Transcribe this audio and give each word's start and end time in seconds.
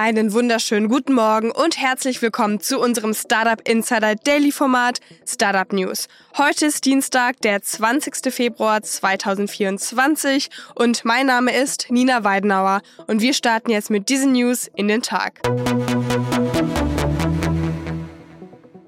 Einen 0.00 0.32
wunderschönen 0.32 0.86
guten 0.86 1.12
Morgen 1.12 1.50
und 1.50 1.76
herzlich 1.76 2.22
willkommen 2.22 2.60
zu 2.60 2.78
unserem 2.78 3.14
Startup 3.14 3.60
Insider 3.68 4.14
Daily 4.14 4.52
Format 4.52 5.00
Startup 5.26 5.72
News. 5.72 6.06
Heute 6.36 6.66
ist 6.66 6.84
Dienstag, 6.84 7.40
der 7.40 7.62
20. 7.62 8.32
Februar 8.32 8.80
2024 8.80 10.50
und 10.76 11.04
mein 11.04 11.26
Name 11.26 11.52
ist 11.52 11.90
Nina 11.90 12.22
Weidenauer 12.22 12.82
und 13.08 13.22
wir 13.22 13.34
starten 13.34 13.72
jetzt 13.72 13.90
mit 13.90 14.08
diesen 14.08 14.30
News 14.34 14.70
in 14.76 14.86
den 14.86 15.02
Tag. 15.02 15.40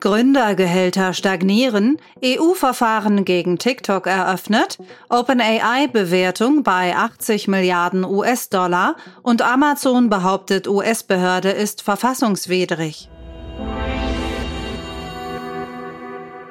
Gründergehälter 0.00 1.12
stagnieren, 1.12 1.98
EU-Verfahren 2.24 3.24
gegen 3.24 3.58
TikTok 3.58 4.06
eröffnet, 4.06 4.78
OpenAI-Bewertung 5.08 6.62
bei 6.62 6.96
80 6.96 7.48
Milliarden 7.48 8.04
US-Dollar 8.04 8.96
und 9.22 9.42
Amazon 9.42 10.08
behauptet, 10.08 10.66
US-Behörde 10.66 11.50
ist 11.50 11.82
verfassungswidrig. 11.82 13.08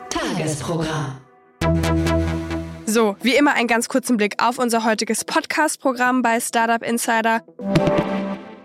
Tagesprogramm. 0.10 1.18
So, 2.86 3.16
wie 3.22 3.36
immer 3.36 3.54
einen 3.54 3.68
ganz 3.68 3.88
kurzen 3.88 4.18
Blick 4.18 4.42
auf 4.42 4.58
unser 4.58 4.84
heutiges 4.84 5.24
Podcast-Programm 5.24 6.24
bei 6.24 6.40
Startup 6.40 6.82
Insider. 6.82 7.44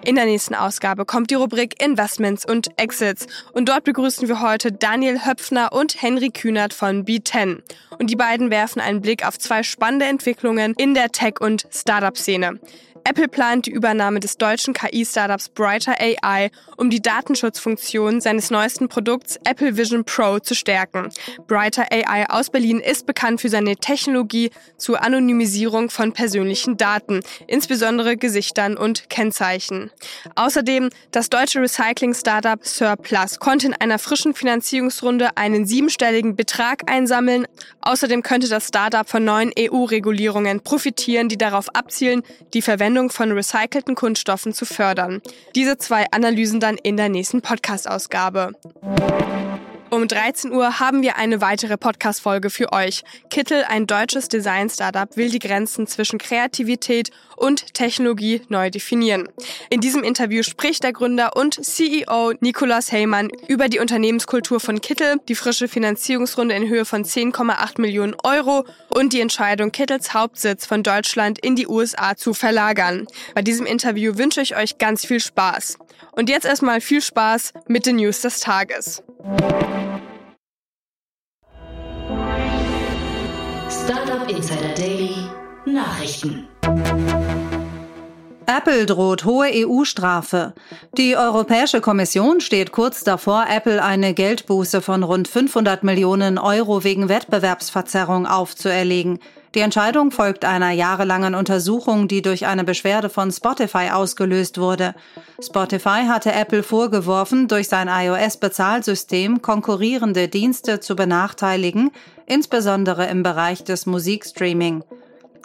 In 0.05 0.17
der 0.17 0.27
nächsten 0.27 0.55
Ausgabe 0.55 1.07
kommt 1.07 1.31
die 1.31 1.35
Rubrik 1.35 1.83
Investments 1.83 2.45
und 2.45 2.79
Exits. 2.79 3.27
Und 3.53 3.71
dort 3.71 3.85
begrüßen 3.85 4.29
wir 4.29 4.43
heute 4.43 4.71
Daniel 4.71 5.25
Höpfner 5.25 5.73
und 5.73 6.03
Henry 6.03 6.29
Kühnert 6.29 6.75
von 6.75 7.07
B10. 7.07 7.63
Und 7.99 8.11
die 8.11 8.17
beiden 8.17 8.51
werfen 8.51 8.81
einen 8.81 9.01
Blick 9.01 9.27
auf 9.27 9.39
zwei 9.39 9.63
spannende 9.63 10.05
Entwicklungen 10.05 10.75
in 10.77 10.93
der 10.93 11.11
Tech- 11.11 11.41
und 11.41 11.67
Startup-Szene. 11.71 12.61
Apple 13.07 13.29
plant 13.29 13.67
die 13.67 13.71
Übernahme 13.71 14.19
des 14.19 14.39
deutschen 14.39 14.73
KI-Startups 14.73 15.51
Brighter 15.51 15.95
AI, 16.01 16.51
um 16.79 16.89
die 16.89 17.03
Datenschutzfunktion 17.03 18.23
seines 18.23 18.51
neuesten 18.51 18.89
Produkts 18.89 19.39
Apple 19.45 19.77
Vision 19.77 20.05
Pro 20.05 20.39
zu 20.39 20.55
stärken. 20.55 21.11
Brighter 21.47 21.85
AI 21.93 22.25
aus 22.31 22.49
Berlin 22.49 22.81
ist 22.81 23.05
bekannt 23.05 23.43
für 23.43 23.51
seine 23.51 23.77
Technologie 23.77 24.51
zur 24.79 25.03
Anonymisierung 25.03 25.91
von 25.91 26.15
persönlichen 26.15 26.79
Daten, 26.79 27.21
insbesondere 27.47 28.17
Gesichtern 28.17 28.75
und 28.75 29.11
Kennzeichen. 29.11 29.91
Außerdem 30.35 30.89
das 31.11 31.29
deutsche 31.29 31.61
Recycling-Startup 31.61 32.65
Surplus 32.65 33.39
konnte 33.39 33.67
in 33.67 33.75
einer 33.75 33.99
frischen 33.99 34.33
Finanzierungsrunde 34.33 35.37
einen 35.37 35.67
siebenstelligen 35.67 36.37
Betrag 36.37 36.91
einsammeln. 36.91 37.47
Außerdem 37.83 38.23
könnte 38.23 38.49
das 38.49 38.69
Startup 38.69 39.07
von 39.07 39.27
neuen 39.27 39.53
EU-Regulierungen 39.59 40.61
profitieren, 40.61 41.29
die 41.29 41.37
darauf 41.37 41.69
abzielen, 41.75 42.23
die 42.55 42.63
Verwendung 42.63 42.94
Verwendung 42.95 43.11
von 43.11 43.33
recycelten 43.33 43.97
Kunststoffen 43.97 44.55
zu 44.55 44.65
fördern. 44.65 45.21
Diese 45.57 45.77
zwei 45.79 46.07
Analysen 46.13 46.61
dann 46.61 46.77
in 46.77 46.97
der 46.97 47.09
nächsten 47.09 47.43
Podcast-Ausgabe. 47.43 48.53
Um 49.95 50.09
13 50.09 50.51
Uhr 50.51 50.81
haben 50.81 51.03
wir 51.03 51.15
eine 51.19 51.41
weitere 51.41 51.77
Podcast-Folge 51.77 52.51
für 52.51 52.73
euch. 52.73 53.05
Kittel, 53.31 53.63
ein 53.63 53.87
deutsches 53.87 54.27
Design-Startup, 54.29 55.17
will 55.17 55.31
die 55.31 55.39
Grenzen 55.39 55.87
zwischen 55.87 56.19
Kreativität 56.19 57.13
und 57.37 57.75
Technologie 57.75 58.43
neu 58.49 58.71
definieren. 58.71 59.29
In 59.71 59.81
diesem 59.81 60.03
Interview 60.03 60.43
spricht 60.43 60.83
der 60.83 60.93
Gründer 60.93 61.37
und 61.37 61.65
CEO 61.65 62.33
Nikolaus 62.41 62.91
Heymann 62.91 63.31
über 63.47 63.69
die 63.69 63.79
Unternehmenskultur 63.79 64.59
von 64.59 64.81
Kittel, 64.81 65.19
die 65.29 65.37
frische 65.37 65.69
Finanzierungsrunde 65.69 66.57
in 66.57 66.69
Höhe 66.69 66.85
von 66.85 67.05
10,8 67.05 67.81
Millionen 67.81 68.17
Euro 68.25 68.65
und 68.89 69.13
die 69.13 69.21
Entscheidung, 69.21 69.71
Kittels 69.71 70.13
Hauptsitz 70.13 70.67
von 70.67 70.83
Deutschland 70.83 71.39
in 71.39 71.55
die 71.55 71.69
USA 71.69 72.17
zu 72.17 72.35
verlagern. 72.35 73.07
Bei 73.37 73.43
diesem 73.43 73.65
Interview 73.65 74.19
wünsche 74.19 74.41
ich 74.41 74.57
euch 74.57 74.79
ganz 74.79 75.07
viel 75.07 75.21
Spaß. 75.21 75.79
Und 76.11 76.29
jetzt 76.29 76.47
erstmal 76.47 76.81
viel 76.81 77.01
Spaß 77.01 77.53
mit 77.69 77.87
den 77.87 77.97
News 77.97 78.23
des 78.23 78.41
Tages. 78.41 79.05
Startup 83.71 84.29
Insider 84.29 84.75
Daily 84.77 85.15
Nachrichten. 85.65 86.47
Apple 88.45 88.85
droht 88.85 89.25
hohe 89.25 89.49
EU-Strafe. 89.51 90.53
Die 90.99 91.17
Europäische 91.17 91.81
Kommission 91.81 92.43
steht 92.43 92.73
kurz 92.73 93.03
davor, 93.03 93.47
Apple 93.49 93.83
eine 93.83 94.13
Geldbuße 94.13 94.83
von 94.83 95.03
rund 95.03 95.27
500 95.27 95.85
Millionen 95.85 96.37
Euro 96.37 96.85
wegen 96.85 97.09
Wettbewerbsverzerrung 97.09 98.27
aufzuerlegen. 98.27 99.21
Die 99.55 99.61
Entscheidung 99.61 100.11
folgt 100.11 100.45
einer 100.45 100.73
jahrelangen 100.73 101.37
Untersuchung, 101.37 102.09
die 102.09 102.23
durch 102.23 102.47
eine 102.47 102.65
Beschwerde 102.65 103.09
von 103.09 103.31
Spotify 103.31 103.91
ausgelöst 103.93 104.59
wurde. 104.59 104.97
Spotify 105.41 106.07
hatte 106.09 106.33
Apple 106.33 106.65
vorgeworfen, 106.65 107.47
durch 107.47 107.69
sein 107.69 107.89
iOS-Bezahlsystem 107.89 109.43
konkurrierende 109.43 110.27
Dienste 110.27 110.81
zu 110.81 110.97
benachteiligen, 110.97 111.93
insbesondere 112.27 113.07
im 113.07 113.23
Bereich 113.23 113.63
des 113.63 113.87
Musikstreaming. 113.87 114.83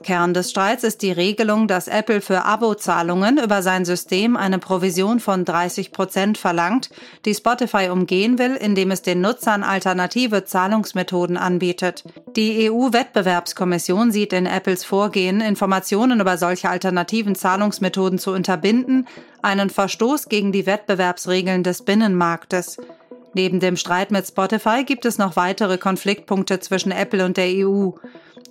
Kern 0.03 0.33
des 0.33 0.49
Streits 0.51 0.83
ist 0.83 1.01
die 1.01 1.11
Regelung, 1.11 1.67
dass 1.67 1.87
Apple 1.87 2.21
für 2.21 2.45
Abozahlungen 2.45 3.37
über 3.37 3.61
sein 3.61 3.85
System 3.85 4.37
eine 4.37 4.59
Provision 4.59 5.19
von 5.19 5.45
30 5.45 5.91
Prozent 5.91 6.37
verlangt, 6.37 6.89
die 7.25 7.35
Spotify 7.35 7.89
umgehen 7.89 8.39
will, 8.39 8.55
indem 8.55 8.91
es 8.91 9.01
den 9.01 9.21
Nutzern 9.21 9.63
alternative 9.63 10.45
Zahlungsmethoden 10.45 11.37
anbietet. 11.37 12.03
Die 12.35 12.69
EU-Wettbewerbskommission 12.69 14.11
sieht 14.11 14.33
in 14.33 14.45
Apples 14.45 14.83
Vorgehen, 14.83 15.41
Informationen 15.41 16.19
über 16.21 16.37
solche 16.37 16.69
alternativen 16.69 17.35
Zahlungsmethoden 17.35 18.19
zu 18.19 18.31
unterbinden, 18.31 19.07
einen 19.41 19.69
Verstoß 19.69 20.29
gegen 20.29 20.51
die 20.51 20.65
Wettbewerbsregeln 20.65 21.63
des 21.63 21.83
Binnenmarktes. 21.83 22.77
Neben 23.33 23.59
dem 23.59 23.75
Streit 23.75 24.11
mit 24.11 24.27
Spotify 24.27 24.83
gibt 24.83 25.05
es 25.05 25.17
noch 25.17 25.35
weitere 25.35 25.77
Konfliktpunkte 25.77 26.59
zwischen 26.59 26.91
Apple 26.91 27.23
und 27.25 27.37
der 27.37 27.47
EU. 27.49 27.91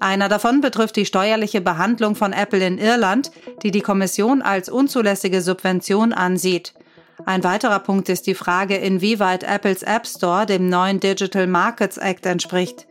Einer 0.01 0.29
davon 0.29 0.61
betrifft 0.61 0.97
die 0.97 1.07
steuerliche 1.07 1.61
Behandlung 1.61 2.15
von 2.15 2.33
Apple 2.33 2.65
in 2.65 2.79
Irland, 2.79 3.33
die 3.63 3.71
die 3.71 3.81
Kommission 3.81 4.43
als 4.43 4.69
unzulässige 4.69 5.43
Subvention 5.43 6.13
ansieht. 6.13 6.73
Ein 7.27 7.43
weiterer 7.43 7.81
Punkt 7.81 8.09
ist 8.09 8.27
die 8.27 8.35
Frage, 8.35 8.77
inwieweit 8.77 9.43
Apples 9.43 9.83
App 9.83 10.07
Store 10.07 10.47
dem 10.47 10.69
neuen 10.69 11.01
Digital 11.01 11.49
Markets 11.49 11.97
Act 11.97 12.27
entspricht. 12.27 12.87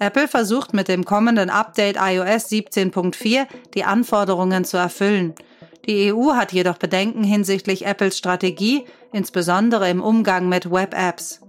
Apple 0.00 0.28
versucht 0.28 0.74
mit 0.74 0.88
dem 0.88 1.04
kommenden 1.04 1.50
Update 1.50 1.96
iOS 1.96 2.50
17.4 2.50 3.46
die 3.74 3.84
Anforderungen 3.84 4.64
zu 4.64 4.76
erfüllen. 4.76 5.34
Die 5.86 6.12
EU 6.12 6.34
hat 6.34 6.52
jedoch 6.52 6.76
Bedenken 6.76 7.24
hinsichtlich 7.24 7.86
Apples 7.86 8.18
Strategie, 8.18 8.84
insbesondere 9.12 9.88
im 9.88 10.02
Umgang 10.02 10.48
mit 10.48 10.70
Web-Apps. 10.70 11.40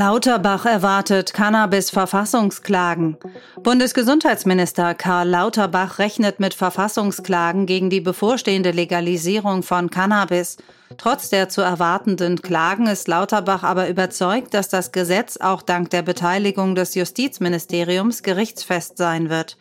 Lauterbach 0.00 0.64
erwartet 0.64 1.34
Cannabis-Verfassungsklagen. 1.34 3.18
Bundesgesundheitsminister 3.62 4.94
Karl 4.94 5.28
Lauterbach 5.28 5.98
rechnet 5.98 6.40
mit 6.40 6.54
Verfassungsklagen 6.54 7.66
gegen 7.66 7.90
die 7.90 8.00
bevorstehende 8.00 8.70
Legalisierung 8.70 9.62
von 9.62 9.90
Cannabis. 9.90 10.56
Trotz 10.96 11.28
der 11.28 11.50
zu 11.50 11.60
erwartenden 11.60 12.40
Klagen 12.40 12.86
ist 12.86 13.08
Lauterbach 13.08 13.62
aber 13.62 13.90
überzeugt, 13.90 14.54
dass 14.54 14.70
das 14.70 14.90
Gesetz 14.90 15.36
auch 15.36 15.60
dank 15.60 15.90
der 15.90 16.00
Beteiligung 16.00 16.74
des 16.74 16.94
Justizministeriums 16.94 18.22
gerichtsfest 18.22 18.96
sein 18.96 19.28
wird. 19.28 19.58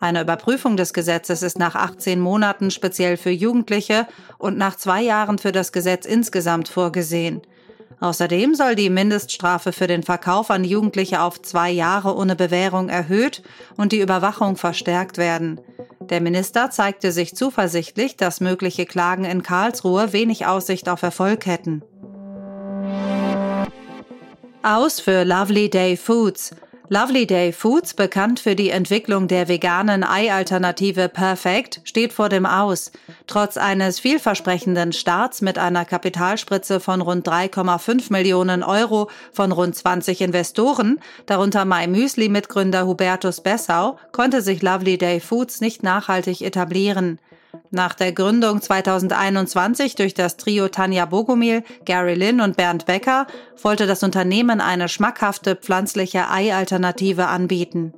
Eine 0.00 0.22
Überprüfung 0.22 0.78
des 0.78 0.94
Gesetzes 0.94 1.42
ist 1.42 1.58
nach 1.58 1.74
18 1.74 2.18
Monaten 2.18 2.70
speziell 2.70 3.18
für 3.18 3.28
Jugendliche 3.28 4.08
und 4.38 4.56
nach 4.56 4.76
zwei 4.76 5.02
Jahren 5.02 5.36
für 5.36 5.52
das 5.52 5.70
Gesetz 5.70 6.06
insgesamt 6.06 6.68
vorgesehen. 6.68 7.42
Außerdem 8.02 8.56
soll 8.56 8.74
die 8.74 8.90
Mindeststrafe 8.90 9.72
für 9.72 9.86
den 9.86 10.02
Verkauf 10.02 10.50
an 10.50 10.64
Jugendliche 10.64 11.22
auf 11.22 11.40
zwei 11.40 11.70
Jahre 11.70 12.16
ohne 12.16 12.34
Bewährung 12.34 12.88
erhöht 12.88 13.44
und 13.76 13.92
die 13.92 14.00
Überwachung 14.00 14.56
verstärkt 14.56 15.18
werden. 15.18 15.60
Der 16.00 16.20
Minister 16.20 16.72
zeigte 16.72 17.12
sich 17.12 17.36
zuversichtlich, 17.36 18.16
dass 18.16 18.40
mögliche 18.40 18.86
Klagen 18.86 19.24
in 19.24 19.44
Karlsruhe 19.44 20.12
wenig 20.12 20.46
Aussicht 20.46 20.88
auf 20.88 21.02
Erfolg 21.02 21.46
hätten. 21.46 21.84
Aus 24.64 24.98
für 24.98 25.22
Lovely 25.22 25.70
Day 25.70 25.96
Foods. 25.96 26.56
Lovely 26.94 27.26
Day 27.26 27.54
Foods, 27.54 27.94
bekannt 27.94 28.38
für 28.38 28.54
die 28.54 28.68
Entwicklung 28.68 29.26
der 29.26 29.48
veganen 29.48 30.04
Ei-Alternative 30.04 31.08
Perfect, 31.08 31.80
steht 31.84 32.12
vor 32.12 32.28
dem 32.28 32.44
Aus. 32.44 32.92
Trotz 33.26 33.56
eines 33.56 33.98
vielversprechenden 33.98 34.92
Starts 34.92 35.40
mit 35.40 35.56
einer 35.56 35.86
Kapitalspritze 35.86 36.80
von 36.80 37.00
rund 37.00 37.26
3,5 37.26 38.12
Millionen 38.12 38.62
Euro 38.62 39.08
von 39.32 39.52
rund 39.52 39.74
20 39.74 40.20
Investoren, 40.20 41.00
darunter 41.24 41.64
My 41.64 41.86
Müsli-Mitgründer 41.86 42.86
Hubertus 42.86 43.40
Bessau, 43.40 43.98
konnte 44.12 44.42
sich 44.42 44.60
Lovely 44.60 44.98
Day 44.98 45.20
Foods 45.20 45.62
nicht 45.62 45.82
nachhaltig 45.82 46.42
etablieren. 46.42 47.18
Nach 47.70 47.94
der 47.94 48.12
Gründung 48.12 48.60
2021 48.60 49.94
durch 49.94 50.14
das 50.14 50.36
Trio 50.36 50.68
Tanja 50.68 51.06
Bogomil, 51.06 51.64
Gary 51.84 52.14
Lynn 52.14 52.40
und 52.40 52.56
Bernd 52.56 52.86
Becker 52.86 53.26
wollte 53.62 53.86
das 53.86 54.02
Unternehmen 54.02 54.60
eine 54.60 54.88
schmackhafte 54.88 55.56
pflanzliche 55.56 56.28
Ei-Alternative 56.30 57.26
anbieten. 57.26 57.94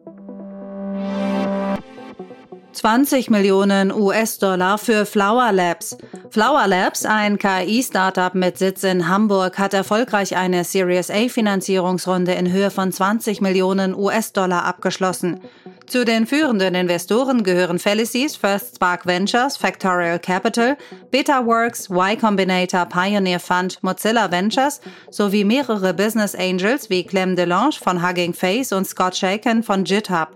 20 2.75 3.31
Millionen 3.31 3.93
US-Dollar 3.93 4.79
für 4.79 5.07
Flower 5.07 5.53
Labs. 5.53 5.97
Flower 6.31 6.67
Labs, 6.67 7.07
ein 7.07 7.39
KI-Startup 7.39 8.35
mit 8.35 8.59
Sitz 8.59 8.83
in 8.83 9.09
Hamburg, 9.09 9.59
hat 9.59 9.75
erfolgreich 9.75 10.37
eine 10.37 10.65
Series 10.65 11.09
A-Finanzierungsrunde 11.09 12.33
in 12.33 12.51
Höhe 12.51 12.71
von 12.71 12.91
20 12.91 13.41
Millionen 13.41 13.95
US-Dollar 13.95 14.65
abgeschlossen. 14.65 15.41
Zu 15.87 16.05
den 16.05 16.27
führenden 16.27 16.75
Investoren 16.75 17.45
gehören 17.45 17.79
Felices, 17.79 18.37
First 18.37 18.77
Spark 18.77 19.07
Ventures, 19.07 19.57
Factorial 19.57 20.19
Capital, 20.19 20.77
BetaWorks, 21.11 21.91
Y 21.91 22.19
Combinator, 22.19 22.87
Pioneer 22.87 23.39
Fund, 23.39 23.83
Mozilla 23.83 24.31
Ventures 24.31 24.81
sowie 25.11 25.45
mehrere 25.45 25.93
Business 25.93 26.35
Angels 26.35 26.89
wie 26.89 27.05
Clem 27.05 27.37
Delange 27.37 27.75
von 27.75 28.07
Hugging 28.07 28.33
Face 28.33 28.73
und 28.73 28.87
Scott 28.87 29.17
Shaken 29.17 29.63
von 29.63 29.85
GitHub. 29.85 30.29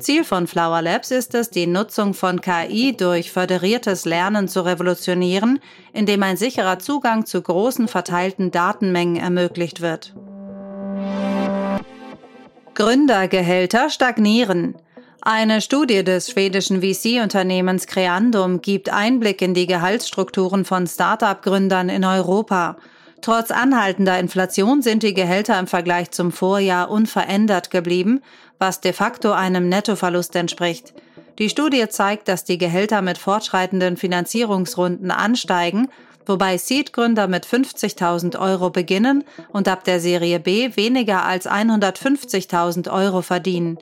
Ziel 0.00 0.24
von 0.24 0.46
Flower 0.46 0.82
Labs 0.82 1.10
ist 1.10 1.34
es, 1.34 1.50
die 1.50 1.66
Nutzung 1.66 2.14
von 2.14 2.40
KI 2.40 2.96
durch 2.96 3.30
föderiertes 3.30 4.04
Lernen 4.04 4.48
zu 4.48 4.62
revolutionieren, 4.62 5.60
indem 5.92 6.22
ein 6.22 6.36
sicherer 6.36 6.78
Zugang 6.78 7.26
zu 7.26 7.42
großen 7.42 7.88
verteilten 7.88 8.50
Datenmengen 8.50 9.16
ermöglicht 9.16 9.80
wird. 9.80 10.14
Gründergehälter 12.74 13.88
stagnieren. 13.88 14.74
Eine 15.26 15.62
Studie 15.62 16.04
des 16.04 16.30
schwedischen 16.30 16.82
VC-Unternehmens 16.82 17.86
Creandum 17.86 18.60
gibt 18.60 18.92
Einblick 18.92 19.40
in 19.40 19.54
die 19.54 19.66
Gehaltsstrukturen 19.66 20.66
von 20.66 20.86
Start-up-Gründern 20.86 21.88
in 21.88 22.04
Europa. 22.04 22.76
Trotz 23.22 23.50
anhaltender 23.50 24.18
Inflation 24.18 24.82
sind 24.82 25.02
die 25.02 25.14
Gehälter 25.14 25.58
im 25.58 25.66
Vergleich 25.66 26.10
zum 26.10 26.30
Vorjahr 26.30 26.90
unverändert 26.90 27.70
geblieben, 27.70 28.20
was 28.58 28.82
de 28.82 28.92
facto 28.92 29.32
einem 29.32 29.70
Nettoverlust 29.70 30.36
entspricht. 30.36 30.92
Die 31.38 31.48
Studie 31.48 31.88
zeigt, 31.88 32.28
dass 32.28 32.44
die 32.44 32.58
Gehälter 32.58 33.00
mit 33.00 33.16
fortschreitenden 33.16 33.96
Finanzierungsrunden 33.96 35.10
ansteigen, 35.10 35.88
wobei 36.26 36.58
Seed-Gründer 36.58 37.28
mit 37.28 37.46
50.000 37.46 38.38
Euro 38.38 38.68
beginnen 38.68 39.24
und 39.48 39.68
ab 39.68 39.84
der 39.84 40.00
Serie 40.00 40.38
B 40.38 40.76
weniger 40.76 41.24
als 41.24 41.48
150.000 41.48 42.92
Euro 42.92 43.22
verdienen. 43.22 43.78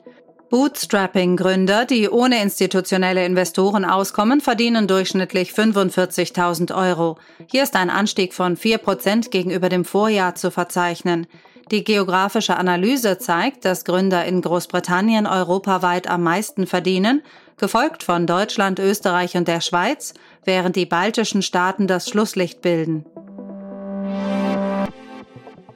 Bootstrapping-Gründer, 0.53 1.85
die 1.85 2.07
ohne 2.07 2.39
institutionelle 2.43 3.25
Investoren 3.25 3.85
auskommen, 3.85 4.39
verdienen 4.39 4.85
durchschnittlich 4.85 5.49
45.000 5.49 6.77
Euro. 6.77 7.17
Hier 7.49 7.63
ist 7.63 7.75
ein 7.75 7.89
Anstieg 7.89 8.35
von 8.35 8.55
4 8.55 8.77
Prozent 8.77 9.31
gegenüber 9.31 9.69
dem 9.69 9.83
Vorjahr 9.83 10.35
zu 10.35 10.51
verzeichnen. 10.51 11.25
Die 11.71 11.83
geografische 11.83 12.55
Analyse 12.55 13.17
zeigt, 13.17 13.65
dass 13.65 13.83
Gründer 13.83 14.25
in 14.25 14.43
Großbritannien 14.43 15.25
europaweit 15.25 16.07
am 16.07 16.21
meisten 16.21 16.67
verdienen, 16.67 17.23
gefolgt 17.57 18.03
von 18.03 18.27
Deutschland, 18.27 18.77
Österreich 18.77 19.35
und 19.35 19.47
der 19.47 19.59
Schweiz, 19.59 20.13
während 20.45 20.75
die 20.75 20.85
baltischen 20.85 21.41
Staaten 21.41 21.87
das 21.87 22.07
Schlusslicht 22.07 22.61
bilden. 22.61 23.07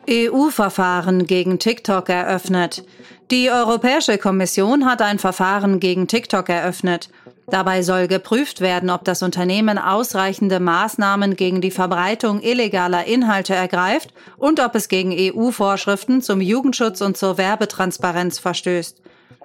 EU-Verfahren 0.09 1.25
gegen 1.25 1.59
TikTok 1.59 2.09
eröffnet. 2.09 2.85
Die 3.29 3.51
Europäische 3.51 4.17
Kommission 4.17 4.85
hat 4.85 5.01
ein 5.01 5.19
Verfahren 5.19 5.81
gegen 5.81 6.07
TikTok 6.07 6.47
eröffnet. 6.47 7.09
Dabei 7.47 7.81
soll 7.81 8.07
geprüft 8.07 8.61
werden, 8.61 8.89
ob 8.89 9.03
das 9.03 9.21
Unternehmen 9.21 9.77
ausreichende 9.77 10.61
Maßnahmen 10.61 11.35
gegen 11.35 11.59
die 11.59 11.71
Verbreitung 11.71 12.41
illegaler 12.41 13.03
Inhalte 13.03 13.53
ergreift 13.53 14.13
und 14.37 14.61
ob 14.61 14.75
es 14.75 14.87
gegen 14.87 15.13
EU-Vorschriften 15.13 16.21
zum 16.21 16.39
Jugendschutz 16.39 17.01
und 17.01 17.17
zur 17.17 17.37
Werbetransparenz 17.37 18.39
verstößt. 18.39 19.01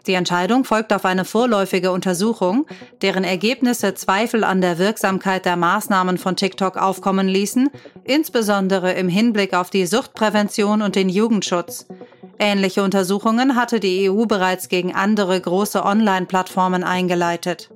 Die 0.06 0.14
Entscheidung 0.14 0.64
folgt 0.64 0.92
auf 0.92 1.04
eine 1.04 1.24
vorläufige 1.24 1.90
Untersuchung, 1.90 2.66
deren 3.02 3.24
Ergebnisse 3.24 3.94
Zweifel 3.94 4.44
an 4.44 4.60
der 4.60 4.78
Wirksamkeit 4.78 5.44
der 5.44 5.56
Maßnahmen 5.56 6.18
von 6.18 6.36
TikTok 6.36 6.76
aufkommen 6.76 7.26
ließen, 7.26 7.68
insbesondere 8.04 8.92
im 8.92 9.08
Hinblick 9.08 9.54
auf 9.54 9.70
die 9.70 9.86
Suchtprävention 9.86 10.82
und 10.82 10.94
den 10.94 11.08
Jugendschutz. 11.08 11.86
Ähnliche 12.44 12.82
Untersuchungen 12.82 13.54
hatte 13.54 13.78
die 13.78 14.10
EU 14.10 14.26
bereits 14.26 14.68
gegen 14.68 14.92
andere 14.92 15.40
große 15.40 15.84
Online-Plattformen 15.84 16.82
eingeleitet. 16.82 17.70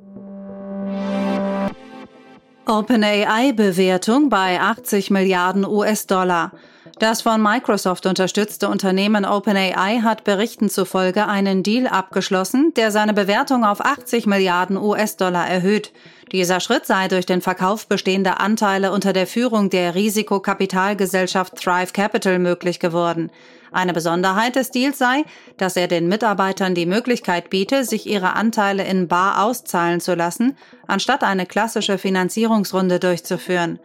OpenAI-Bewertung 2.67 4.29
bei 4.29 4.61
80 4.61 5.13
Milliarden 5.13 5.65
US-Dollar. 5.65 6.51
Das 6.99 7.23
von 7.23 7.41
Microsoft 7.41 8.07
unterstützte 8.07 8.69
Unternehmen 8.69 9.25
OpenAI 9.25 10.01
hat 10.03 10.25
Berichten 10.25 10.69
zufolge 10.69 11.29
einen 11.29 11.63
Deal 11.63 11.87
abgeschlossen, 11.87 12.75
der 12.75 12.91
seine 12.91 13.15
Bewertung 13.15 13.65
auf 13.65 13.81
80 13.81 14.27
Milliarden 14.27 14.77
US-Dollar 14.79 15.47
erhöht. 15.47 15.93
Dieser 16.33 16.59
Schritt 16.59 16.87
sei 16.87 17.07
durch 17.07 17.25
den 17.25 17.41
Verkauf 17.41 17.87
bestehender 17.87 18.41
Anteile 18.41 18.91
unter 18.91 19.13
der 19.13 19.29
Führung 19.29 19.71
der 19.71 19.95
Risikokapitalgesellschaft 19.95 21.55
Thrive 21.55 21.93
Capital 21.93 22.41
möglich 22.41 22.81
geworden. 22.81 23.31
Eine 23.73 23.93
Besonderheit 23.93 24.57
des 24.57 24.71
Deals 24.71 24.99
sei, 24.99 25.25
dass 25.57 25.77
er 25.77 25.89
den 25.89 26.09
Mitarbeitern 26.09 26.75
die 26.75 26.87
Möglichkeit 26.87 27.51
biete, 27.51 27.85
sich 27.85 28.07
ihre 28.07 28.35
Anteile 28.35 28.85
in 28.85 29.09
Bar 29.09 29.45
auszahlen 29.45 30.01
zu 30.01 30.15
lassen, 30.15 30.57
anstatt 30.87 31.23
eine 31.23 31.47
klassische 31.47 31.99
Finanzierungsrunde 31.99 32.99
durchzuführen. 32.99 33.79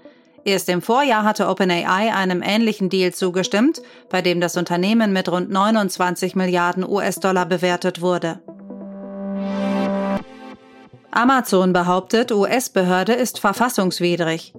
Erst 0.43 0.69
im 0.69 0.81
Vorjahr 0.81 1.23
hatte 1.23 1.47
OpenAI 1.47 2.13
einem 2.13 2.41
ähnlichen 2.41 2.89
Deal 2.89 3.13
zugestimmt, 3.13 3.81
bei 4.09 4.21
dem 4.21 4.41
das 4.41 4.57
Unternehmen 4.57 5.13
mit 5.13 5.29
rund 5.29 5.51
29 5.51 6.35
Milliarden 6.35 6.87
US-Dollar 6.87 7.45
bewertet 7.45 8.01
wurde. 8.01 8.39
Amazon 11.11 11.73
behauptet, 11.73 12.31
US-Behörde 12.31 13.13
ist 13.13 13.39
verfassungswidrig. 13.39 14.53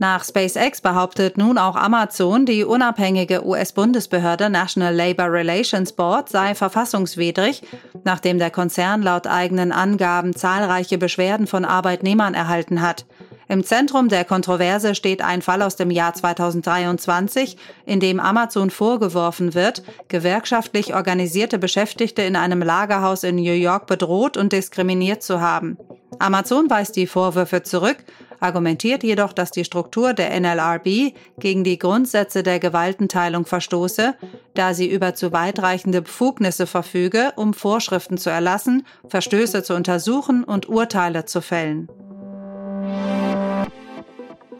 Nach 0.00 0.24
SpaceX 0.24 0.80
behauptet 0.80 1.38
nun 1.38 1.58
auch 1.58 1.74
Amazon, 1.74 2.46
die 2.46 2.64
unabhängige 2.64 3.44
US-Bundesbehörde 3.44 4.48
National 4.48 4.94
Labor 4.94 5.32
Relations 5.32 5.92
Board 5.92 6.28
sei 6.28 6.54
verfassungswidrig, 6.54 7.62
nachdem 8.04 8.38
der 8.38 8.50
Konzern 8.50 9.02
laut 9.02 9.26
eigenen 9.26 9.72
Angaben 9.72 10.36
zahlreiche 10.36 10.98
Beschwerden 10.98 11.48
von 11.48 11.64
Arbeitnehmern 11.64 12.34
erhalten 12.34 12.80
hat. 12.80 13.06
Im 13.48 13.64
Zentrum 13.64 14.08
der 14.08 14.24
Kontroverse 14.24 14.94
steht 14.94 15.22
ein 15.22 15.42
Fall 15.42 15.62
aus 15.62 15.74
dem 15.74 15.90
Jahr 15.90 16.14
2023, 16.14 17.56
in 17.86 17.98
dem 17.98 18.20
Amazon 18.20 18.70
vorgeworfen 18.70 19.54
wird, 19.54 19.82
gewerkschaftlich 20.06 20.94
organisierte 20.94 21.58
Beschäftigte 21.58 22.22
in 22.22 22.36
einem 22.36 22.62
Lagerhaus 22.62 23.24
in 23.24 23.36
New 23.36 23.52
York 23.52 23.86
bedroht 23.86 24.36
und 24.36 24.52
diskriminiert 24.52 25.22
zu 25.22 25.40
haben. 25.40 25.76
Amazon 26.18 26.68
weist 26.68 26.94
die 26.96 27.06
Vorwürfe 27.06 27.62
zurück, 27.62 27.96
argumentiert 28.40 29.02
jedoch, 29.02 29.32
dass 29.32 29.50
die 29.50 29.64
Struktur 29.64 30.14
der 30.14 30.38
NLRB 30.38 31.14
gegen 31.38 31.64
die 31.64 31.78
Grundsätze 31.78 32.42
der 32.42 32.58
Gewaltenteilung 32.58 33.46
verstoße, 33.46 34.14
da 34.54 34.74
sie 34.74 34.88
über 34.88 35.14
zu 35.14 35.32
weitreichende 35.32 36.02
Befugnisse 36.02 36.66
verfüge, 36.66 37.32
um 37.36 37.54
Vorschriften 37.54 38.18
zu 38.18 38.30
erlassen, 38.30 38.86
Verstöße 39.08 39.62
zu 39.62 39.74
untersuchen 39.74 40.44
und 40.44 40.68
Urteile 40.68 41.24
zu 41.24 41.40
fällen. 41.40 41.88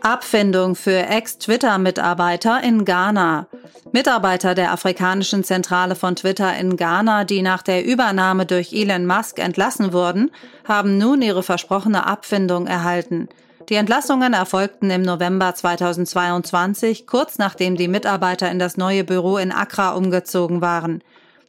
Abfindung 0.00 0.76
für 0.76 1.06
Ex-Twitter-Mitarbeiter 1.06 2.62
in 2.62 2.84
Ghana. 2.84 3.48
Mitarbeiter 3.92 4.54
der 4.54 4.72
afrikanischen 4.72 5.44
Zentrale 5.44 5.96
von 5.96 6.14
Twitter 6.14 6.56
in 6.56 6.76
Ghana, 6.76 7.24
die 7.24 7.42
nach 7.42 7.62
der 7.62 7.84
Übernahme 7.84 8.46
durch 8.46 8.72
Elon 8.72 9.06
Musk 9.06 9.38
entlassen 9.38 9.92
wurden, 9.92 10.30
haben 10.66 10.98
nun 10.98 11.20
ihre 11.22 11.42
versprochene 11.42 12.06
Abfindung 12.06 12.66
erhalten. 12.66 13.28
Die 13.68 13.74
Entlassungen 13.74 14.32
erfolgten 14.32 14.88
im 14.88 15.02
November 15.02 15.54
2022, 15.54 17.06
kurz 17.06 17.36
nachdem 17.36 17.76
die 17.76 17.88
Mitarbeiter 17.88 18.50
in 18.50 18.58
das 18.58 18.78
neue 18.78 19.04
Büro 19.04 19.36
in 19.36 19.52
Accra 19.52 19.90
umgezogen 19.90 20.62
waren. 20.62 21.02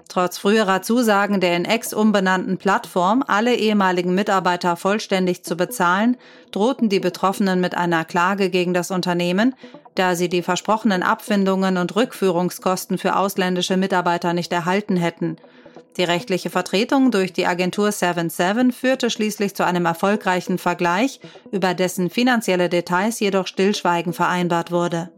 Trotz 0.10 0.38
früherer 0.38 0.82
Zusagen 0.82 1.40
der 1.40 1.56
in 1.56 1.64
Ex 1.64 1.94
umbenannten 1.94 2.58
Plattform, 2.58 3.24
alle 3.26 3.56
ehemaligen 3.56 4.16
Mitarbeiter 4.16 4.76
vollständig 4.76 5.44
zu 5.44 5.56
bezahlen, 5.56 6.18
drohten 6.52 6.90
die 6.90 7.00
Betroffenen 7.00 7.62
mit 7.62 7.78
einer 7.78 8.04
Klage 8.04 8.50
gegen 8.50 8.74
das 8.74 8.92
Unternehmen, 8.92 9.56
da 9.96 10.16
sie 10.16 10.28
die 10.28 10.42
versprochenen 10.42 11.04
Abfindungen 11.04 11.78
und 11.78 11.96
Rückführungskosten 11.96 12.98
für 12.98 13.16
ausländische 13.16 13.78
Mitarbeiter 13.78 14.34
nicht 14.34 14.52
erhalten 14.52 14.98
hätten. 14.98 15.38
Die 15.98 16.04
rechtliche 16.04 16.50
Vertretung 16.50 17.12
durch 17.12 17.34
die 17.34 17.46
Agentur 17.46 17.92
77 17.92 18.74
führte 18.74 19.10
schließlich 19.10 19.56
zu 19.56 19.66
einem 19.66 19.86
erfolgreichen 19.86 20.58
Vergleich, 20.58 21.20
über 21.52 21.74
dessen 21.74 22.10
finanzielle 22.10 22.70
Details 22.70 23.20
jedoch 23.20 23.48
Stillschweigen 23.48 24.14
vereinbart 24.14 24.72
wurde. 24.72 25.10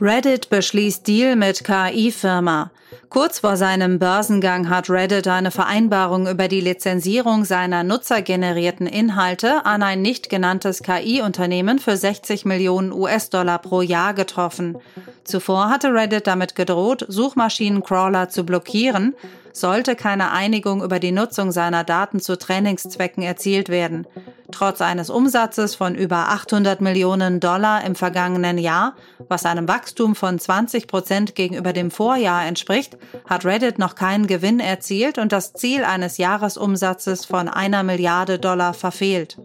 Reddit 0.00 0.50
beschließt 0.50 1.06
Deal 1.06 1.36
mit 1.36 1.62
KI-Firma. 1.62 2.72
Kurz 3.12 3.40
vor 3.40 3.58
seinem 3.58 3.98
Börsengang 3.98 4.70
hat 4.70 4.88
Reddit 4.88 5.28
eine 5.28 5.50
Vereinbarung 5.50 6.26
über 6.26 6.48
die 6.48 6.62
Lizenzierung 6.62 7.44
seiner 7.44 7.82
nutzergenerierten 7.82 8.86
Inhalte 8.86 9.66
an 9.66 9.82
ein 9.82 10.00
nicht 10.00 10.30
genanntes 10.30 10.82
KI-Unternehmen 10.82 11.78
für 11.78 11.94
60 11.94 12.46
Millionen 12.46 12.90
US-Dollar 12.90 13.58
pro 13.58 13.82
Jahr 13.82 14.14
getroffen. 14.14 14.78
Zuvor 15.24 15.68
hatte 15.68 15.92
Reddit 15.92 16.26
damit 16.26 16.54
gedroht, 16.54 17.04
Suchmaschinencrawler 17.06 18.30
zu 18.30 18.44
blockieren, 18.44 19.14
sollte 19.52 19.94
keine 19.94 20.30
Einigung 20.30 20.82
über 20.82 20.98
die 20.98 21.12
Nutzung 21.12 21.52
seiner 21.52 21.84
Daten 21.84 22.18
zu 22.18 22.38
Trainingszwecken 22.38 23.22
erzielt 23.22 23.68
werden. 23.68 24.06
Trotz 24.50 24.80
eines 24.80 25.10
Umsatzes 25.10 25.74
von 25.74 25.94
über 25.94 26.28
800 26.28 26.80
Millionen 26.80 27.40
Dollar 27.40 27.84
im 27.84 27.94
vergangenen 27.94 28.58
Jahr, 28.58 28.94
was 29.28 29.46
einem 29.46 29.68
Wachstum 29.68 30.14
von 30.14 30.38
20 30.38 30.86
Prozent 30.86 31.34
gegenüber 31.34 31.72
dem 31.72 31.90
Vorjahr 31.90 32.44
entspricht, 32.44 32.96
hat 33.26 33.44
Reddit 33.44 33.78
noch 33.78 33.94
keinen 33.94 34.26
Gewinn 34.26 34.60
erzielt 34.60 35.18
und 35.18 35.32
das 35.32 35.52
Ziel 35.52 35.84
eines 35.84 36.18
Jahresumsatzes 36.18 37.24
von 37.24 37.48
einer 37.48 37.82
Milliarde 37.82 38.38
Dollar 38.38 38.74
verfehlt. 38.74 39.38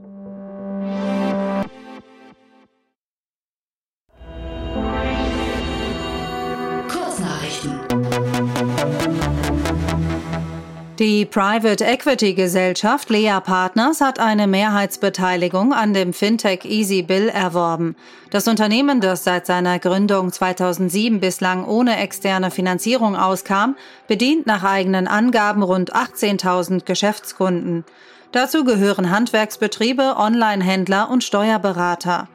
Die 10.99 11.25
Private 11.25 11.85
Equity 11.85 12.33
Gesellschaft 12.33 13.11
Lea 13.11 13.39
Partners 13.43 14.01
hat 14.01 14.19
eine 14.19 14.47
Mehrheitsbeteiligung 14.47 15.71
an 15.71 15.93
dem 15.93 16.11
Fintech 16.11 16.65
EasyBill 16.65 17.29
erworben. 17.29 17.95
Das 18.31 18.47
Unternehmen, 18.47 18.99
das 18.99 19.23
seit 19.23 19.45
seiner 19.45 19.77
Gründung 19.77 20.31
2007 20.31 21.19
bislang 21.19 21.65
ohne 21.65 21.99
externe 21.99 22.49
Finanzierung 22.49 23.15
auskam, 23.15 23.75
bedient 24.07 24.47
nach 24.47 24.63
eigenen 24.63 25.07
Angaben 25.07 25.61
rund 25.61 25.93
18.000 25.93 26.85
Geschäftskunden. 26.85 27.85
Dazu 28.31 28.63
gehören 28.63 29.11
Handwerksbetriebe, 29.11 30.15
Onlinehändler 30.17 31.11
und 31.11 31.23
Steuerberater. 31.23 32.27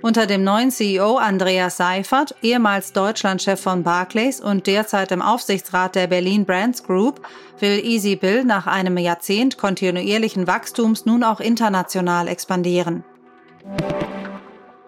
Unter 0.00 0.26
dem 0.26 0.44
neuen 0.44 0.70
CEO 0.70 1.16
Andreas 1.16 1.76
Seifert, 1.76 2.34
ehemals 2.40 2.92
Deutschlandchef 2.92 3.60
von 3.60 3.82
Barclays 3.82 4.40
und 4.40 4.68
derzeit 4.68 5.10
im 5.10 5.20
Aufsichtsrat 5.20 5.96
der 5.96 6.06
Berlin 6.06 6.44
Brands 6.44 6.84
Group, 6.84 7.20
will 7.58 7.84
EasyBill 7.84 8.44
nach 8.44 8.68
einem 8.68 8.96
Jahrzehnt 8.96 9.58
kontinuierlichen 9.58 10.46
Wachstums 10.46 11.04
nun 11.04 11.24
auch 11.24 11.40
international 11.40 12.28
expandieren. 12.28 13.02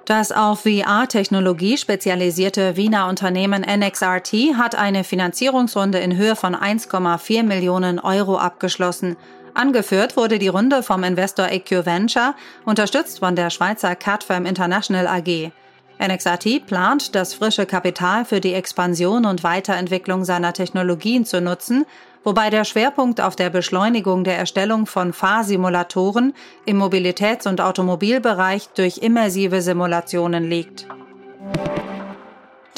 Das 0.04 0.32
auf 0.32 0.62
VR-Technologie 0.62 1.76
spezialisierte 1.76 2.76
Wiener 2.76 3.08
Unternehmen 3.08 3.62
NXRT 3.62 4.56
hat 4.56 4.74
eine 4.74 5.04
Finanzierungsrunde 5.04 5.98
in 5.98 6.16
Höhe 6.16 6.36
von 6.36 6.54
1,4 6.56 7.42
Millionen 7.42 7.98
Euro 7.98 8.36
abgeschlossen. 8.36 9.16
Angeführt 9.54 10.16
wurde 10.16 10.38
die 10.38 10.48
Runde 10.48 10.82
vom 10.82 11.04
Investor 11.04 11.48
EQ 11.48 11.86
Venture, 11.86 12.34
unterstützt 12.64 13.18
von 13.18 13.36
der 13.36 13.50
Schweizer 13.50 13.94
Catfirm 13.94 14.46
International 14.46 15.06
AG. 15.06 15.50
NXRT 16.00 16.66
plant, 16.66 17.14
das 17.14 17.34
frische 17.34 17.66
Kapital 17.66 18.24
für 18.24 18.40
die 18.40 18.54
Expansion 18.54 19.26
und 19.26 19.44
Weiterentwicklung 19.44 20.24
seiner 20.24 20.54
Technologien 20.54 21.26
zu 21.26 21.42
nutzen, 21.42 21.84
wobei 22.24 22.48
der 22.48 22.64
Schwerpunkt 22.64 23.20
auf 23.20 23.36
der 23.36 23.50
Beschleunigung 23.50 24.24
der 24.24 24.38
Erstellung 24.38 24.86
von 24.86 25.12
Fahrsimulatoren 25.12 26.32
im 26.64 26.78
Mobilitäts- 26.80 27.46
und 27.46 27.60
Automobilbereich 27.60 28.68
durch 28.70 28.98
immersive 28.98 29.60
Simulationen 29.60 30.48
liegt. 30.48 30.86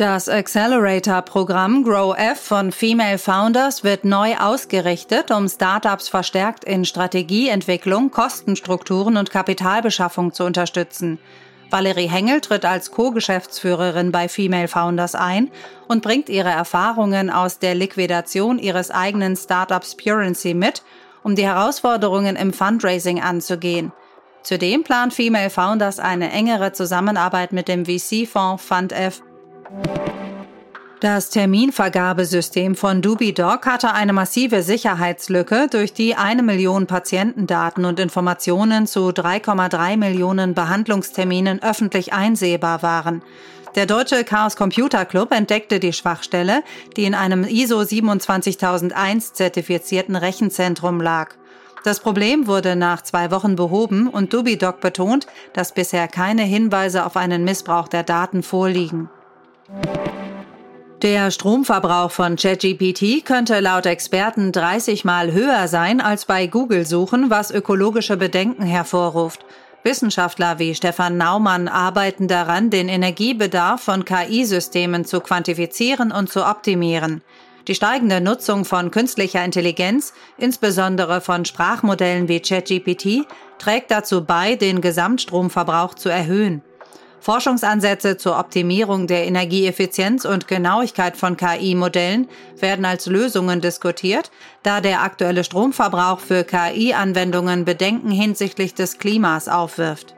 Das 0.03 0.29
Accelerator-Programm 0.29 1.85
GrowF 1.85 2.41
von 2.41 2.73
Female 2.73 3.19
Founders 3.19 3.85
wird 3.85 4.05
neu 4.05 4.35
ausgerichtet, 4.37 5.31
um 5.31 5.49
Startups 5.49 6.09
verstärkt 6.09 6.65
in 6.65 6.85
Strategieentwicklung, 6.85 8.11
Kostenstrukturen 8.11 9.17
und 9.17 9.31
Kapitalbeschaffung 9.31 10.33
zu 10.33 10.43
unterstützen. 10.43 11.21
Valerie 11.71 12.09
Hengel 12.09 12.41
tritt 12.41 12.65
als 12.65 12.91
Co-Geschäftsführerin 12.91 14.11
bei 14.11 14.29
Female 14.29 14.67
Founders 14.67 15.15
ein 15.15 15.53
und 15.87 16.03
bringt 16.03 16.29
ihre 16.29 16.51
Erfahrungen 16.51 17.31
aus 17.31 17.61
der 17.61 17.77
Liquidation 17.77 18.59
ihres 18.59 18.91
eigenen 18.91 19.37
Startups 19.37 19.97
Purency 19.97 20.53
mit, 20.53 20.83
um 21.23 21.37
die 21.37 21.47
Herausforderungen 21.47 22.35
im 22.35 22.53
Fundraising 22.53 23.23
anzugehen. 23.23 23.93
Zudem 24.43 24.83
plant 24.83 25.15
Female 25.15 25.51
Founders 25.51 26.01
eine 26.01 26.33
engere 26.33 26.73
Zusammenarbeit 26.73 27.53
mit 27.53 27.69
dem 27.69 27.85
VC-Fonds 27.85 28.65
FundF 28.65 29.23
das 31.03 31.31
Terminvergabesystem 31.31 32.77
von 32.77 33.03
DubiDoc 33.03 33.67
hatte 33.67 33.93
eine 33.93 34.13
massive 34.13 34.63
Sicherheitslücke, 34.63 35.67
durch 35.69 35.93
die 35.93 36.15
eine 36.15 36.45
Million 36.45 36.87
Patientendaten 36.87 37.85
und 37.85 37.99
Informationen 37.99 38.87
zu 38.87 39.09
3,3 39.09 39.97
Millionen 39.97 40.55
Behandlungsterminen 40.55 41.61
öffentlich 41.61 42.13
einsehbar 42.13 42.85
waren. 42.85 43.23
Der 43.75 43.87
deutsche 43.87 44.23
Chaos 44.23 44.55
Computer 44.55 45.05
Club 45.05 45.33
entdeckte 45.33 45.81
die 45.81 45.93
Schwachstelle, 45.93 46.63
die 46.97 47.03
in 47.03 47.17
einem 47.17 47.43
ISO 47.43 47.83
27001 47.83 49.33
zertifizierten 49.33 50.15
Rechenzentrum 50.15 51.01
lag. 51.01 51.35
Das 51.83 51.99
Problem 51.99 52.47
wurde 52.47 52.77
nach 52.77 53.03
zwei 53.03 53.33
Wochen 53.33 53.57
behoben 53.57 54.07
und 54.07 54.33
DubiDoc 54.33 54.81
betont, 54.81 55.27
dass 55.53 55.75
bisher 55.75 56.07
keine 56.07 56.43
Hinweise 56.43 57.05
auf 57.05 57.17
einen 57.17 57.43
Missbrauch 57.43 57.89
der 57.89 58.05
Daten 58.05 58.45
vorliegen. 58.45 59.11
Der 61.03 61.33
Stromverbrauch 61.33 62.13
von 62.13 62.37
ChatGPT 62.37 63.25
könnte 63.25 63.59
laut 63.59 63.87
Experten 63.87 64.53
30 64.53 65.05
Mal 65.05 65.33
höher 65.33 65.67
sein 65.67 66.01
als 66.01 66.27
bei 66.27 66.47
Google-Suchen, 66.47 67.29
was 67.29 67.51
ökologische 67.51 68.17
Bedenken 68.17 68.63
hervorruft. 68.63 69.45
Wissenschaftler 69.83 70.61
wie 70.61 70.77
Stefan 70.77 71.17
Naumann 71.17 71.67
arbeiten 71.67 72.29
daran, 72.29 72.71
den 72.71 72.89
Energiebedarf 72.89 73.83
von 73.83 74.05
KI-Systemen 74.05 75.05
zu 75.05 75.21
quantifizieren 75.21 76.13
und 76.13 76.31
zu 76.31 76.47
optimieren. 76.47 77.23
Die 77.67 77.75
steigende 77.75 78.21
Nutzung 78.21 78.65
von 78.65 78.93
künstlicher 78.93 79.45
Intelligenz, 79.45 80.13
insbesondere 80.37 81.21
von 81.21 81.45
Sprachmodellen 81.45 82.29
wie 82.29 82.41
ChatGPT, 82.41 83.27
trägt 83.59 83.91
dazu 83.91 84.25
bei, 84.25 84.55
den 84.55 84.81
Gesamtstromverbrauch 84.81 85.95
zu 85.95 86.09
erhöhen. 86.09 86.63
Forschungsansätze 87.23 88.17
zur 88.17 88.39
Optimierung 88.39 89.07
der 89.07 89.27
Energieeffizienz 89.27 90.25
und 90.25 90.49
Genauigkeit 90.49 91.17
von 91.17 91.37
KI-Modellen 91.37 92.29
werden 92.59 92.85
als 92.85 93.07
Lösungen 93.07 93.61
diskutiert, 93.61 94.33
da 94.65 94.81
der 94.81 95.03
aktuelle 95.03 95.45
Stromverbrauch 95.45 96.19
für 96.19 96.43
KI-Anwendungen 96.43 97.65
Bedenken 97.65 98.11
hinsichtlich 98.11 98.75
des 98.75 98.99
Klimas 98.99 99.49
aufwirft. 99.49 100.17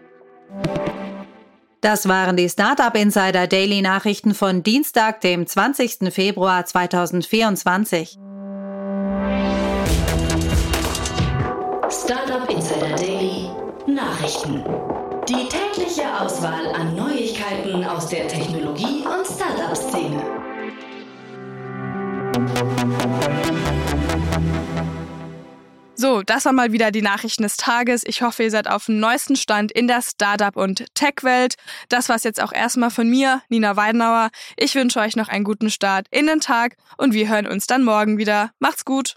Das 1.83 2.09
waren 2.09 2.39
die 2.39 2.49
Startup 2.49 2.95
Insider 2.97 3.47
Daily 3.47 3.83
Nachrichten 3.83 4.33
von 4.33 4.63
Dienstag, 4.63 5.21
dem 5.21 5.47
20. 5.47 6.11
Februar 6.11 6.65
2024. 6.65 8.19
Startup 11.91 12.51
Insider 12.51 12.97
Daily 12.97 13.51
Nachrichten. 13.87 14.65
Die 15.29 15.49
tägliche 15.49 16.03
Auswahl 16.21 16.67
an 16.75 16.94
Aus 17.89 18.09
der 18.09 18.27
Technologie- 18.29 19.05
und 19.05 19.27
Startup-Szene. 19.27 20.23
So, 25.95 26.23
das 26.23 26.45
war 26.45 26.53
mal 26.53 26.73
wieder 26.73 26.91
die 26.91 27.03
Nachrichten 27.03 27.43
des 27.43 27.57
Tages. 27.57 28.03
Ich 28.05 28.23
hoffe, 28.23 28.43
ihr 28.43 28.51
seid 28.51 28.69
auf 28.69 28.87
dem 28.87 29.01
neuesten 29.01 29.37
Stand 29.37 29.71
in 29.73 29.87
der 29.87 30.03
Startup- 30.03 30.57
und 30.57 30.85
Tech-Welt. 30.95 31.55
Das 31.89 32.09
war 32.09 32.17
es 32.17 32.25
jetzt 32.25 32.43
auch 32.43 32.53
erstmal 32.53 32.91
von 32.91 33.09
mir, 33.09 33.43
Nina 33.49 33.77
Weidenauer. 33.77 34.31
Ich 34.57 34.75
wünsche 34.75 35.01
euch 35.01 35.17
noch 35.17 35.29
einen 35.29 35.45
guten 35.45 35.71
Start 35.71 36.07
in 36.11 36.27
den 36.27 36.41
Tag 36.41 36.77
und 36.97 37.15
wir 37.15 37.29
hören 37.29 37.47
uns 37.47 37.67
dann 37.67 37.85
morgen 37.85 38.19
wieder. 38.19 38.51
Macht's 38.59 38.85
gut! 38.85 39.17